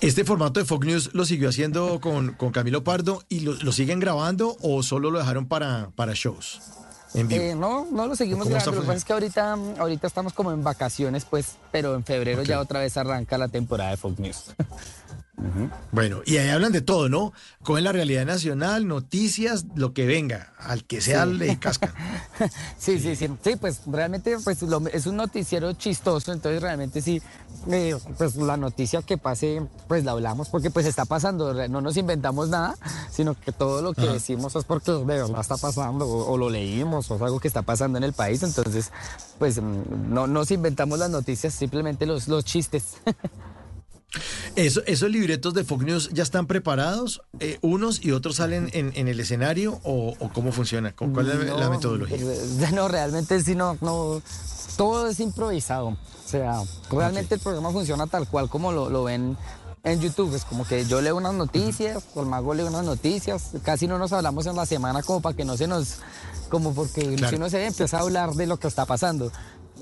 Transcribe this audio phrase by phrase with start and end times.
[0.00, 3.72] ¿Este formato de Fox News lo siguió haciendo con, con Camilo Pardo y lo, lo,
[3.72, 6.60] siguen grabando o solo lo dejaron para, para shows?
[7.14, 7.42] En vivo?
[7.42, 8.72] Eh, no, no lo seguimos grabando.
[8.72, 12.42] Lo que pasa es que ahorita, ahorita estamos como en vacaciones, pues, pero en febrero
[12.42, 12.50] okay.
[12.50, 14.44] ya otra vez arranca la temporada de Fox News.
[15.92, 17.32] Bueno, y ahí hablan de todo, ¿no?
[17.62, 21.32] Cogen la realidad nacional, noticias, lo que venga, al que sea sí.
[21.34, 21.92] le cascan.
[22.78, 27.22] sí, sí, sí, sí, pues realmente pues, lo, es un noticiero chistoso, entonces realmente sí,
[27.70, 31.96] eh, pues la noticia que pase, pues la hablamos porque pues está pasando, no nos
[31.96, 32.74] inventamos nada,
[33.10, 34.14] sino que todo lo que Ajá.
[34.14, 37.48] decimos es porque de verdad está pasando, o, o, lo leímos, o es algo que
[37.48, 38.90] está pasando en el país, entonces
[39.38, 42.96] pues no nos inventamos las noticias, simplemente los, los chistes.
[44.58, 47.22] Eso, ¿Esos libretos de Fox News ya están preparados?
[47.38, 50.92] Eh, ¿Unos y otros salen en, en el escenario o, o, cómo funciona?
[50.96, 52.18] ¿Cuál es no, la metodología?
[52.72, 54.20] No, realmente sí, no, no,
[54.76, 55.90] todo es improvisado.
[55.90, 55.96] O
[56.28, 57.36] sea, realmente okay.
[57.36, 59.36] el programa funciona tal cual como lo, lo ven
[59.84, 60.34] en YouTube.
[60.34, 64.12] Es como que yo leo unas noticias, el mago lee unas noticias, casi no nos
[64.12, 65.98] hablamos en la semana como para que no se nos,
[66.48, 67.30] como porque claro.
[67.30, 69.30] si uno se empieza a hablar de lo que está pasando.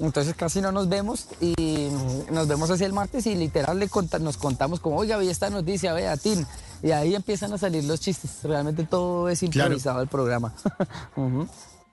[0.00, 1.88] Entonces casi no nos vemos y
[2.30, 5.50] nos vemos hacia el martes y literal le cont nos contamos como, oiga, vi esta
[5.50, 6.46] noticia, vea, Tin.
[6.82, 8.30] Y ahí empiezan a salir los chistes.
[8.42, 10.02] Realmente todo es improvisado claro.
[10.02, 10.54] el programa.
[11.16, 11.48] uh -huh.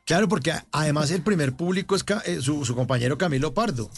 [0.06, 3.90] Claro, porque además el primer público es eh, su, su, compañero Camilo Pardo.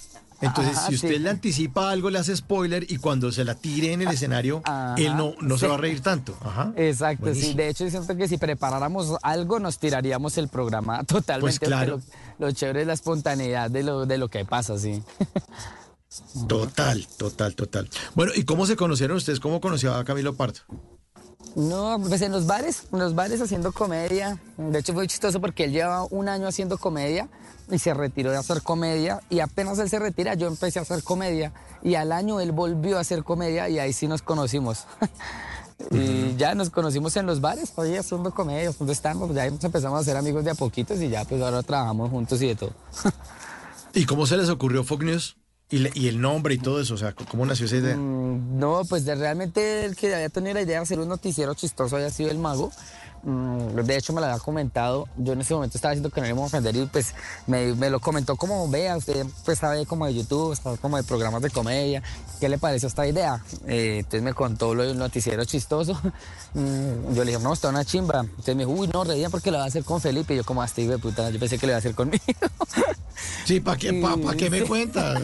[0.42, 1.20] Entonces, si usted sí.
[1.20, 4.96] le anticipa algo, le hace spoiler y cuando se la tire en el escenario, Ajá,
[4.98, 5.62] él no, no sí.
[5.62, 6.38] se va a reír tanto.
[6.42, 6.74] Ajá.
[6.76, 7.52] Exacto, Buenísimo.
[7.52, 7.58] sí.
[7.58, 11.60] De hecho, siento que si preparáramos algo, nos tiraríamos el programa totalmente.
[11.60, 12.02] Pues claro.
[12.38, 15.02] Lo, lo, chévere es la espontaneidad de lo, de lo que pasa, sí.
[16.48, 17.90] Total, total, total.
[18.14, 19.40] Bueno, ¿y cómo se conocieron ustedes?
[19.40, 20.60] ¿Cómo conoció a Camilo Pardo?
[21.56, 24.40] No, pues en los bares, en los bares haciendo comedia.
[24.58, 27.30] De hecho fue chistoso porque él lleva un año haciendo comedia
[27.72, 31.02] y se retiró de hacer comedia y apenas él se retira yo empecé a hacer
[31.04, 31.52] comedia
[31.82, 34.86] y al año él volvió a hacer comedia y ahí sí nos conocimos.
[35.92, 40.04] y ya nos conocimos en los bares, oye, haciendo comedia, donde estamos, ya empezamos a
[40.04, 42.74] ser amigos de a poquitos y ya pues ahora trabajamos juntos y de todo.
[43.94, 45.38] ¿Y cómo se les ocurrió Fox News?
[45.72, 47.96] ¿Y, el nombre y todo eso, o sea, ¿cómo nació esa idea?
[47.96, 51.56] Mm, no, pues de, realmente el que había tenido la idea de hacer un noticiero
[51.56, 52.72] chistoso había sido el mago.
[53.26, 55.08] Mm, de hecho, me lo había comentado.
[55.18, 57.16] Yo en ese momento estaba diciendo que no íbamos a ofender y pues
[57.48, 61.04] me, me, lo comentó como, vea, usted pues sabe como de YouTube, está como de
[61.04, 62.04] programas de comedia.
[62.40, 63.44] ¿Qué le pareció esta idea?
[63.68, 66.00] Eh, entonces me contó lo del noticiero chistoso.
[66.56, 68.22] Mm, yo le dije, no, está una chimba.
[68.22, 70.34] Entonces me dijo, uy, no, reía porque lo va a hacer con Felipe.
[70.34, 72.24] Y yo como, hasta de puta, yo pensé que lo iba a hacer conmigo.
[73.46, 75.22] Sí, ¿para qué, pa, pa qué me cuentas?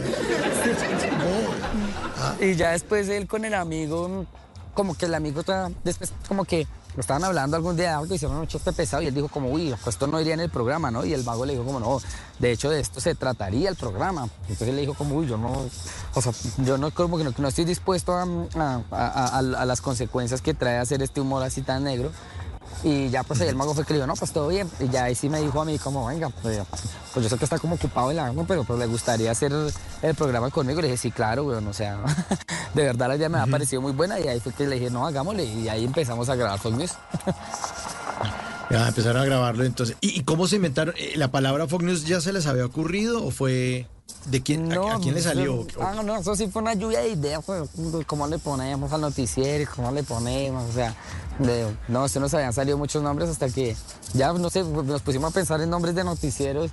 [2.39, 4.25] Y ya después él con el amigo,
[4.73, 5.43] como que el amigo
[5.83, 9.13] después como que lo estaban hablando algún día algo, hicieron un chiste pesado y él
[9.13, 11.05] dijo como, uy, pues esto no iría en el programa, ¿no?
[11.05, 12.01] Y el mago le dijo como, no,
[12.39, 14.27] de hecho de esto se trataría el programa.
[14.41, 15.69] Entonces él le dijo como, uy, yo no,
[16.13, 18.25] o sea, yo no como que no, estoy dispuesto a,
[18.91, 22.11] a, las consecuencias que trae hacer este humor así tan negro.
[22.83, 24.69] Y ya pues ahí el mago fue que le dijo, no, pues todo bien.
[24.79, 26.59] Y ya ahí sí me dijo a mí como, venga, pues,
[27.13, 29.51] pues yo sé que está como ocupado el año, pero pues le gustaría hacer
[30.01, 30.81] el programa conmigo.
[30.81, 31.99] Le dije, sí, claro, weón, o sea,
[32.73, 34.89] de verdad la idea me ha parecido muy buena y ahí fue que le dije,
[34.89, 35.43] no, hagámosle.
[35.43, 36.91] Y ahí empezamos a grabar Fox News.
[38.71, 39.97] Ya empezaron a grabarlo entonces.
[39.99, 40.95] ¿Y, y cómo se inventaron?
[41.15, 43.85] ¿La palabra Fox News ya se les había ocurrido o fue
[44.25, 45.65] ¿De quién, no, a, a, quién le salió?
[45.67, 47.63] Eso, ah, no, eso sí fue una lluvia de ideas, fue,
[48.05, 50.95] cómo le ponemos al noticiero, cómo le ponemos, o sea,
[51.39, 53.75] de, no, se nos habían salido muchos nombres hasta que
[54.13, 56.71] ya, no sé, nos pusimos a pensar en nombres de noticieros,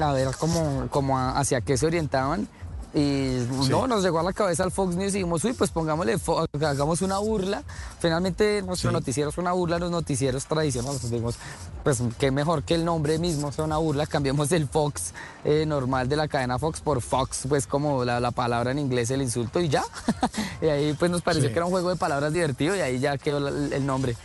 [0.00, 2.48] a ver cómo, cómo hacia qué se orientaban.
[2.92, 3.68] Y sí.
[3.70, 6.18] no, nos llegó a la cabeza el Fox News y dijimos, uy, pues pongámosle,
[6.66, 7.62] hagamos una burla.
[8.00, 8.94] Finalmente nuestro sí.
[8.94, 11.00] noticiero es una burla, los noticieros tradicionales.
[11.00, 11.36] Pues dijimos,
[11.84, 14.06] pues qué mejor que el nombre mismo sea una burla.
[14.06, 15.14] Cambiamos el Fox
[15.44, 19.10] eh, normal de la cadena Fox por Fox, pues como la, la palabra en inglés,
[19.10, 19.84] el insulto y ya.
[20.62, 21.52] y ahí pues nos pareció sí.
[21.52, 24.16] que era un juego de palabras divertido y ahí ya quedó el, el nombre.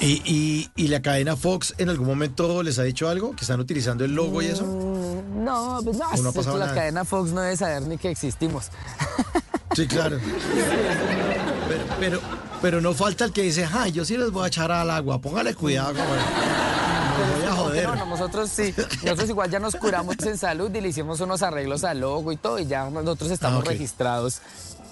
[0.00, 3.34] ¿Y, y, ¿Y, la cadena Fox en algún momento les ha dicho algo?
[3.36, 4.64] ¿Que están utilizando el logo y eso?
[5.34, 8.70] No, pues no, no la cadena Fox no debe saber ni que existimos.
[9.74, 10.18] Sí, claro.
[11.68, 12.20] Pero, pero,
[12.62, 15.20] pero, no falta el que dice, ay, yo sí les voy a echar al agua,
[15.20, 16.73] póngale cuidado, como...
[17.18, 17.84] Me voy a joder.
[17.88, 21.42] No, no, nosotros sí, nosotros igual ya nos curamos en salud y le hicimos unos
[21.42, 23.72] arreglos al logo y todo, y ya nosotros estamos ah, okay.
[23.72, 24.40] registrados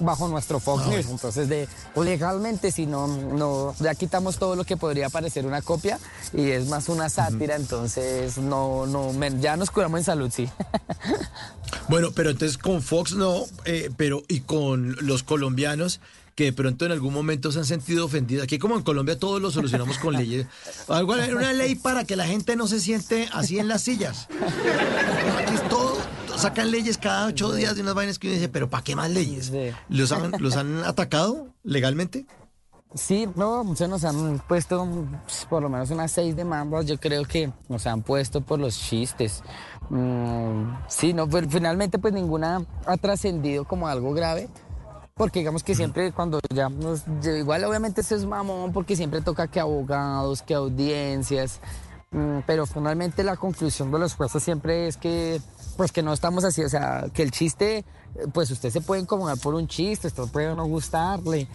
[0.01, 1.07] bajo nuestro Fox News.
[1.09, 5.99] Entonces, de, legalmente, si no, no, ya quitamos todo lo que podría parecer una copia
[6.33, 7.63] y es más una sátira, uh -huh.
[7.63, 10.49] entonces no, no, ya nos curamos en salud, sí.
[11.89, 16.01] Bueno, pero entonces con Fox no, eh, pero y con los colombianos
[16.35, 18.45] que de pronto en algún momento se han sentido ofendidos.
[18.45, 20.47] Aquí como en Colombia todos lo solucionamos con leyes.
[20.89, 24.29] Algo, una ley para que la gente no se siente así en las sillas.
[25.39, 25.97] Aquí todo,
[26.37, 29.11] sacan leyes cada ocho días de unas vainas que uno dice, pero ¿para qué más
[29.11, 29.53] leyes?
[29.89, 32.27] ¿Los han, ¿Los han atacado legalmente?
[32.95, 34.87] Sí, no, se nos han puesto
[35.25, 38.79] pues, por lo menos unas seis demandas, yo creo que nos han puesto por los
[38.79, 39.43] chistes.
[39.89, 44.49] Mm, sí, no, pues, finalmente pues ninguna ha trascendido como algo grave,
[45.23, 46.69] porque digamos que siempre cuando ya,
[47.39, 51.61] igual obviamente eso es mamón, porque siempre toca que abogados, que audiencias,
[52.11, 55.41] mm, pero finalmente la conclusión de los jueces siempre es que
[55.77, 57.85] pues que no estamos así, o sea, que el chiste,
[58.35, 61.47] pues usted se puede incomodar por un chiste, esto puede no gustarle,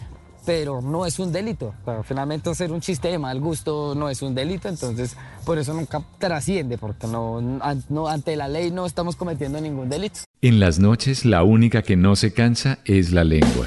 [0.48, 1.74] pero no es un delito.
[2.04, 5.14] finalmente hacer un chiste de mal gusto no es un delito, entonces
[5.44, 7.60] por eso nunca trasciende, porque no,
[7.90, 10.20] no, ante la ley no estamos cometiendo ningún delito.
[10.40, 13.66] En las noches la única que no se cansa es la lengua.